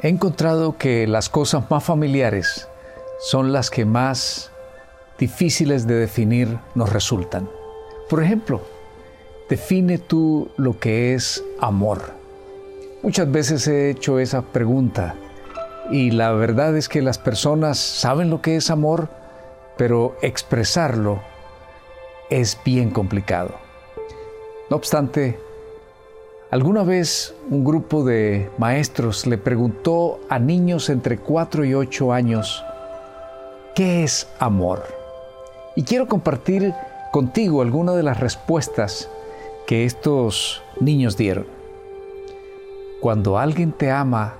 He 0.00 0.08
encontrado 0.08 0.76
que 0.78 1.06
las 1.06 1.28
cosas 1.28 1.70
más 1.70 1.84
familiares 1.84 2.68
son 3.20 3.52
las 3.52 3.70
que 3.70 3.84
más 3.84 4.50
difíciles 5.18 5.86
de 5.86 5.94
definir 5.94 6.58
nos 6.74 6.92
resultan. 6.92 7.48
Por 8.08 8.22
ejemplo, 8.22 8.62
define 9.48 9.98
tú 9.98 10.50
lo 10.56 10.78
que 10.78 11.14
es 11.14 11.44
amor. 11.60 12.14
Muchas 13.02 13.30
veces 13.30 13.66
he 13.68 13.90
hecho 13.90 14.18
esa 14.18 14.42
pregunta 14.42 15.14
y 15.90 16.10
la 16.10 16.32
verdad 16.32 16.76
es 16.76 16.88
que 16.88 17.02
las 17.02 17.18
personas 17.18 17.78
saben 17.78 18.30
lo 18.30 18.42
que 18.42 18.56
es 18.56 18.70
amor, 18.70 19.08
pero 19.76 20.16
expresarlo 20.22 21.20
es 22.30 22.58
bien 22.64 22.90
complicado. 22.90 23.54
No 24.70 24.76
obstante, 24.76 25.38
alguna 26.52 26.82
vez 26.82 27.34
un 27.48 27.64
grupo 27.64 28.04
de 28.04 28.50
maestros 28.58 29.26
le 29.26 29.38
preguntó 29.38 30.20
a 30.28 30.38
niños 30.38 30.90
entre 30.90 31.16
4 31.16 31.64
y 31.64 31.72
8 31.72 32.12
años, 32.12 32.62
¿qué 33.74 34.04
es 34.04 34.28
amor? 34.38 34.84
Y 35.76 35.84
quiero 35.84 36.06
compartir 36.08 36.74
contigo 37.10 37.62
algunas 37.62 37.96
de 37.96 38.02
las 38.02 38.20
respuestas 38.20 39.08
que 39.66 39.86
estos 39.86 40.62
niños 40.78 41.16
dieron. 41.16 41.46
Cuando 43.00 43.38
alguien 43.38 43.72
te 43.72 43.90
ama, 43.90 44.34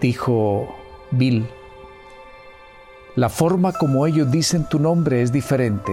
dijo 0.00 0.68
Bill, 1.10 1.44
la 3.16 3.28
forma 3.28 3.72
como 3.72 4.06
ellos 4.06 4.30
dicen 4.30 4.64
tu 4.68 4.78
nombre 4.78 5.22
es 5.22 5.32
diferente. 5.32 5.92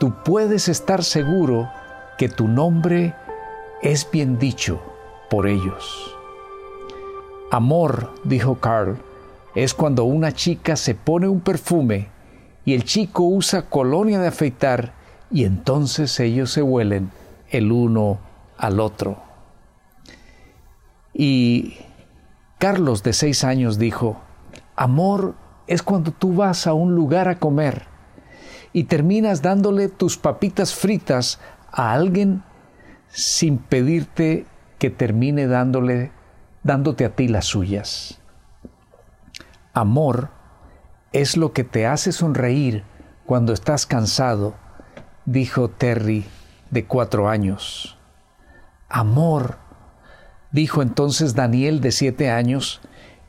Tú 0.00 0.12
puedes 0.24 0.68
estar 0.68 1.04
seguro 1.04 1.68
que 2.18 2.28
tu 2.28 2.48
nombre 2.48 3.14
es 3.84 4.10
bien 4.10 4.38
dicho 4.38 4.80
por 5.28 5.46
ellos. 5.46 6.16
Amor, 7.50 8.14
dijo 8.24 8.56
Carl, 8.56 8.96
es 9.54 9.74
cuando 9.74 10.04
una 10.04 10.32
chica 10.32 10.74
se 10.74 10.94
pone 10.94 11.28
un 11.28 11.40
perfume 11.40 12.08
y 12.64 12.72
el 12.72 12.84
chico 12.84 13.24
usa 13.24 13.68
colonia 13.68 14.18
de 14.18 14.28
afeitar 14.28 14.94
y 15.30 15.44
entonces 15.44 16.18
ellos 16.18 16.50
se 16.50 16.62
huelen 16.62 17.10
el 17.50 17.70
uno 17.70 18.18
al 18.56 18.80
otro. 18.80 19.18
Y 21.12 21.76
Carlos 22.58 23.02
de 23.02 23.12
seis 23.12 23.44
años 23.44 23.78
dijo, 23.78 24.16
amor 24.76 25.34
es 25.66 25.82
cuando 25.82 26.10
tú 26.10 26.34
vas 26.34 26.66
a 26.66 26.72
un 26.72 26.94
lugar 26.94 27.28
a 27.28 27.38
comer 27.38 27.84
y 28.72 28.84
terminas 28.84 29.42
dándole 29.42 29.88
tus 29.88 30.16
papitas 30.16 30.74
fritas 30.74 31.38
a 31.70 31.92
alguien 31.92 32.42
sin 33.14 33.58
pedirte 33.58 34.44
que 34.80 34.90
termine 34.90 35.46
dándole, 35.46 36.10
dándote 36.64 37.04
a 37.04 37.14
ti 37.14 37.28
las 37.28 37.44
suyas. 37.44 38.20
Amor 39.72 40.30
es 41.12 41.36
lo 41.36 41.52
que 41.52 41.62
te 41.62 41.86
hace 41.86 42.10
sonreír 42.10 42.82
cuando 43.24 43.52
estás 43.52 43.86
cansado, 43.86 44.54
dijo 45.26 45.70
Terry, 45.70 46.26
de 46.70 46.86
cuatro 46.86 47.28
años. 47.28 47.96
Amor, 48.88 49.58
dijo 50.50 50.82
entonces 50.82 51.36
Daniel, 51.36 51.80
de 51.80 51.92
siete 51.92 52.30
años, 52.32 52.80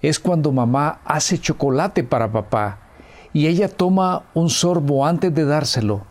es 0.02 0.20
cuando 0.20 0.52
mamá 0.52 0.99
hace 1.05 1.39
chocolate 1.39 2.03
para 2.03 2.31
papá 2.31 2.80
y 3.33 3.45
ella 3.45 3.67
toma 3.67 4.23
un 4.33 4.49
sorbo 4.49 5.05
antes 5.05 5.33
de 5.33 5.45
dárselo 5.45 6.08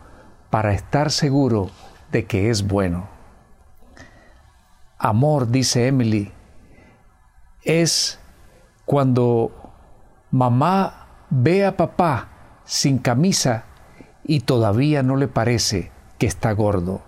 para 0.49 0.73
estar 0.73 1.11
seguro 1.11 1.69
de 2.13 2.25
que 2.25 2.49
es 2.49 2.65
bueno. 2.65 3.14
Amor, 4.97 5.49
dice 5.49 5.87
Emily, 5.87 6.31
es 7.63 8.19
cuando 8.85 9.51
mamá 10.31 11.07
ve 11.29 11.65
a 11.65 11.75
papá 11.75 12.29
sin 12.65 12.97
camisa 12.99 13.65
y 14.23 14.41
todavía 14.41 15.03
no 15.03 15.15
le 15.15 15.27
parece 15.27 15.91
que 16.17 16.27
está 16.27 16.51
gordo. 16.51 17.01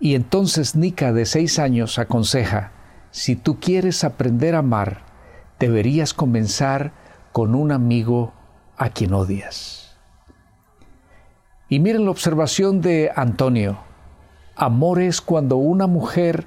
Y 0.00 0.14
entonces 0.14 0.76
Nika 0.76 1.12
de 1.12 1.26
seis 1.26 1.58
años 1.58 1.98
aconseja, 1.98 2.72
si 3.10 3.36
tú 3.36 3.58
quieres 3.58 4.04
aprender 4.04 4.54
a 4.54 4.58
amar, 4.58 5.02
deberías 5.58 6.14
comenzar 6.14 6.92
con 7.32 7.54
un 7.54 7.72
amigo 7.72 8.32
a 8.76 8.90
quien 8.90 9.12
odias. 9.12 9.96
Y 11.68 11.80
miren 11.80 12.04
la 12.04 12.10
observación 12.10 12.80
de 12.80 13.10
Antonio. 13.14 13.87
Amor 14.60 15.00
es 15.00 15.20
cuando 15.20 15.54
una 15.54 15.86
mujer 15.86 16.44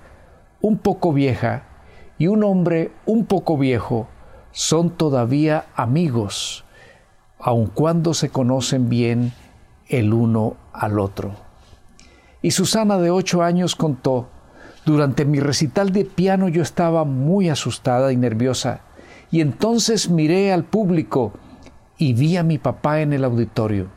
un 0.59 0.77
poco 0.79 1.13
vieja 1.13 1.63
y 2.17 2.27
un 2.27 2.43
hombre 2.43 2.91
un 3.05 3.23
poco 3.23 3.57
viejo 3.57 4.09
son 4.51 4.89
todavía 4.89 5.67
amigos, 5.77 6.65
aun 7.39 7.67
cuando 7.67 8.13
se 8.13 8.27
conocen 8.27 8.89
bien 8.89 9.31
el 9.87 10.13
uno 10.13 10.57
al 10.73 10.99
otro. 10.99 11.31
Y 12.41 12.51
Susana 12.51 12.97
de 12.97 13.11
ocho 13.11 13.43
años 13.43 13.77
contó, 13.77 14.27
durante 14.85 15.23
mi 15.23 15.39
recital 15.39 15.93
de 15.93 16.03
piano 16.03 16.49
yo 16.49 16.63
estaba 16.63 17.05
muy 17.05 17.47
asustada 17.47 18.11
y 18.11 18.17
nerviosa, 18.17 18.81
y 19.31 19.39
entonces 19.39 20.09
miré 20.09 20.51
al 20.51 20.65
público 20.65 21.31
y 21.97 22.11
vi 22.11 22.35
a 22.35 22.43
mi 22.43 22.57
papá 22.57 22.99
en 22.99 23.13
el 23.13 23.23
auditorio. 23.23 23.87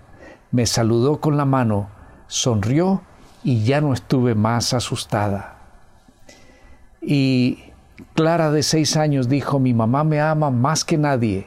Me 0.52 0.66
saludó 0.66 1.20
con 1.20 1.36
la 1.36 1.46
mano, 1.46 1.88
sonrió 2.28 3.02
y 3.44 3.62
ya 3.62 3.80
no 3.80 3.92
estuve 3.92 4.34
más 4.34 4.72
asustada. 4.72 5.58
Y 7.00 7.58
Clara 8.14 8.50
de 8.50 8.62
seis 8.62 8.96
años 8.96 9.28
dijo, 9.28 9.60
mi 9.60 9.74
mamá 9.74 10.02
me 10.02 10.20
ama 10.20 10.50
más 10.50 10.84
que 10.84 10.98
nadie. 10.98 11.46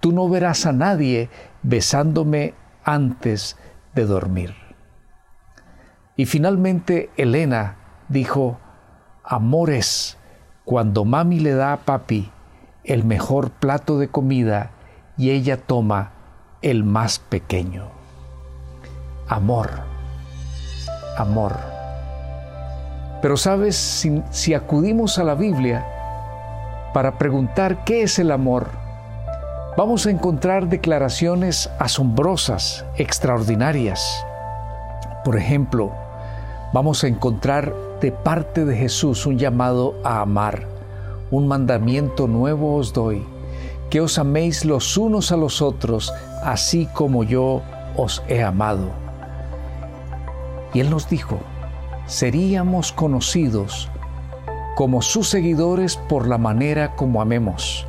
Tú 0.00 0.12
no 0.12 0.28
verás 0.28 0.64
a 0.64 0.72
nadie 0.72 1.28
besándome 1.62 2.54
antes 2.84 3.56
de 3.94 4.06
dormir. 4.06 4.54
Y 6.16 6.24
finalmente 6.26 7.10
Elena 7.16 7.76
dijo, 8.08 8.58
amores, 9.24 10.16
cuando 10.64 11.04
mami 11.04 11.40
le 11.40 11.52
da 11.52 11.72
a 11.72 11.78
papi 11.78 12.30
el 12.84 13.04
mejor 13.04 13.50
plato 13.50 13.98
de 13.98 14.08
comida 14.08 14.70
y 15.18 15.30
ella 15.30 15.56
toma 15.56 16.12
el 16.62 16.84
más 16.84 17.18
pequeño. 17.18 17.88
Amor, 19.28 19.95
amor. 21.16 21.76
Pero 23.22 23.36
sabes, 23.36 23.76
si, 24.30 24.54
acudimos 24.54 25.18
a 25.18 25.24
la 25.24 25.34
Biblia 25.34 25.84
para 26.92 27.18
preguntar 27.18 27.84
qué 27.84 28.02
es 28.02 28.18
el 28.18 28.30
amor, 28.30 28.68
vamos 29.76 30.06
a 30.06 30.10
encontrar 30.10 30.68
declaraciones 30.68 31.70
asombrosas, 31.78 32.84
extraordinarias. 32.96 34.24
Por 35.24 35.36
ejemplo, 35.36 35.92
vamos 36.72 37.02
a 37.04 37.08
encontrar 37.08 37.74
de 38.00 38.12
parte 38.12 38.64
de 38.64 38.76
Jesús 38.76 39.26
un 39.26 39.38
llamado 39.38 39.94
a 40.04 40.20
amar. 40.20 40.62
Un 41.30 41.48
mandamiento 41.48 42.28
nuevo 42.28 42.76
os 42.76 42.92
doy, 42.92 43.26
que 43.90 44.00
os 44.00 44.18
améis 44.18 44.64
los 44.64 44.96
unos 44.96 45.32
a 45.32 45.36
los 45.36 45.62
otros, 45.62 46.12
así 46.44 46.86
como 46.92 47.24
yo 47.24 47.62
os 47.96 48.22
he 48.28 48.42
amado. 48.42 49.05
Y 50.76 50.80
Él 50.80 50.90
nos 50.90 51.08
dijo, 51.08 51.38
seríamos 52.06 52.92
conocidos 52.92 53.88
como 54.74 55.00
sus 55.00 55.26
seguidores 55.26 55.96
por 55.96 56.28
la 56.28 56.36
manera 56.36 56.96
como 56.96 57.22
amemos. 57.22 57.86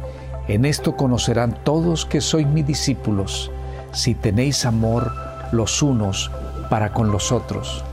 En 0.47 0.63
esto 0.63 0.95
conocerán 0.95 1.61
todos 1.65 2.05
que 2.05 2.21
sois 2.21 2.47
mis 2.47 2.65
discípulos, 2.65 3.51
si 3.91 4.15
tenéis 4.15 4.65
amor 4.65 5.11
los 5.51 5.81
unos 5.81 6.31
para 6.69 6.93
con 6.93 7.11
los 7.11 7.33
otros. 7.33 7.83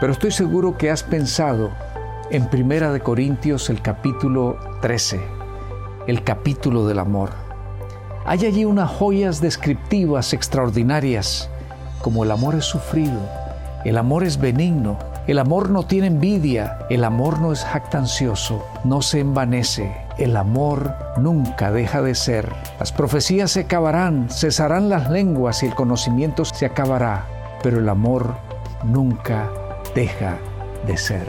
Pero 0.00 0.12
estoy 0.12 0.32
seguro 0.32 0.76
que 0.76 0.90
has 0.90 1.04
pensado 1.04 1.70
en 2.32 2.50
Primera 2.50 2.90
de 2.90 2.98
Corintios 2.98 3.70
el 3.70 3.80
capítulo 3.80 4.58
13, 4.82 5.20
el 6.08 6.24
capítulo 6.24 6.88
del 6.88 6.98
amor. 6.98 7.30
Hay 8.26 8.46
allí 8.46 8.64
unas 8.64 8.90
joyas 8.90 9.40
descriptivas 9.40 10.32
extraordinarias, 10.32 11.48
como 12.02 12.24
el 12.24 12.32
amor 12.32 12.56
es 12.56 12.66
sufrido, 12.66 13.43
el 13.84 13.98
amor 13.98 14.24
es 14.24 14.38
benigno, 14.38 14.98
el 15.26 15.38
amor 15.38 15.68
no 15.68 15.84
tiene 15.84 16.06
envidia, 16.06 16.78
el 16.88 17.04
amor 17.04 17.38
no 17.38 17.52
es 17.52 17.64
jactancioso, 17.64 18.64
no 18.82 19.02
se 19.02 19.20
envanece, 19.20 19.94
el 20.16 20.36
amor 20.38 20.94
nunca 21.18 21.70
deja 21.70 22.00
de 22.00 22.14
ser. 22.14 22.50
Las 22.78 22.92
profecías 22.92 23.50
se 23.50 23.60
acabarán, 23.60 24.28
cesarán 24.30 24.88
las 24.88 25.10
lenguas 25.10 25.62
y 25.62 25.66
el 25.66 25.74
conocimiento 25.74 26.46
se 26.46 26.64
acabará, 26.64 27.26
pero 27.62 27.78
el 27.78 27.88
amor 27.88 28.34
nunca 28.84 29.50
deja 29.94 30.38
de 30.86 30.96
ser. 30.96 31.26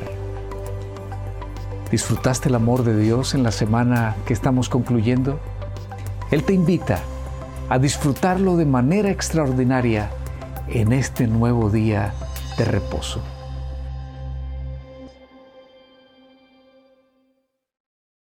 ¿Disfrutaste 1.92 2.50
el 2.50 2.56
amor 2.56 2.84
de 2.84 2.98
Dios 2.98 3.36
en 3.36 3.44
la 3.44 3.52
semana 3.52 4.16
que 4.26 4.34
estamos 4.34 4.70
concluyendo? 4.70 5.40
Él 6.32 6.44
te 6.44 6.54
invita 6.54 7.00
a 7.70 7.80
disfrutarlo 7.80 8.56
de 8.56 8.66
manera 8.66 9.10
extraordinaria 9.10 10.10
en 10.68 10.94
este 10.94 11.28
nuevo 11.28 11.70
día 11.70 12.14
de 12.58 12.66
reposo. 12.66 13.35